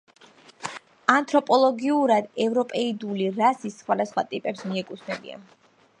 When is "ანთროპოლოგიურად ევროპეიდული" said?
1.15-3.27